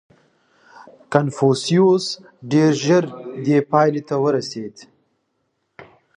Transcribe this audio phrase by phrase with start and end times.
[1.13, 2.05] •کنفوسیوس
[2.51, 3.03] ډېر ژر
[3.45, 4.75] دې پایلې ته ورسېد.